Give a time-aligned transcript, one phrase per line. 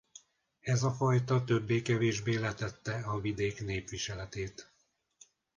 [0.59, 4.71] Ez a fajta többé-kevésbé letette a vidék népviseletét.